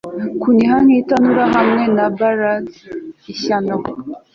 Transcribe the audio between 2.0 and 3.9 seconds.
ballad ishyano